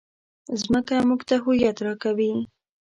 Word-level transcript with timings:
مځکه 0.71 0.95
موږ 1.09 1.21
ته 1.29 1.35
هویت 1.43 1.77
راکوي. 1.85 2.33